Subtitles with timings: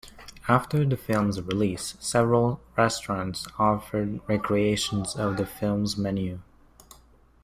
[0.47, 6.39] After the film's release, several restaurants offered recreations of the film's menu.